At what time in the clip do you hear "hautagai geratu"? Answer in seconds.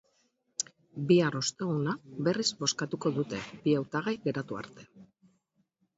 3.83-4.63